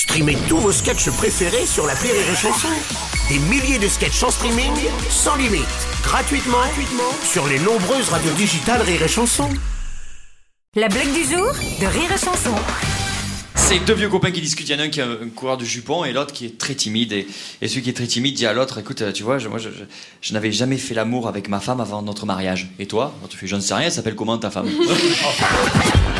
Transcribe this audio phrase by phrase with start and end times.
[0.00, 2.68] Streamez tous vos sketchs préférés sur la Rire et Chanson.
[3.28, 4.72] Des milliers de sketchs en streaming,
[5.10, 5.60] sans limite,
[6.02, 9.50] gratuitement, gratuitement sur les nombreuses radios digitales Rire et Chanson.
[10.74, 12.54] La blague du jour de Rire et Chanson.
[13.56, 14.70] C'est deux vieux copains qui discutent.
[14.70, 16.56] Il y en a un qui est un coureur de jupons et l'autre qui est
[16.58, 17.12] très timide.
[17.12, 17.26] Et,
[17.60, 19.58] et celui qui est très timide dit à l'autre Écoute, euh, tu vois, je, moi,
[19.58, 19.84] je, je-
[20.22, 22.68] je n'avais jamais fait l'amour avec ma femme avant notre mariage.
[22.78, 23.12] Et toi?
[23.18, 24.66] Alors, Tu fais J'en sais rien, elle s'appelle comment ta femme?